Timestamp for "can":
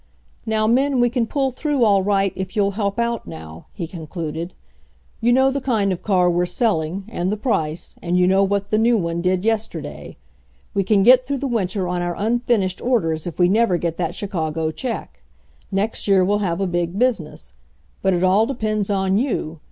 1.11-1.27, 10.83-11.03